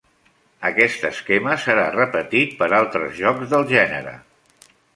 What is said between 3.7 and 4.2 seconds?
gènere.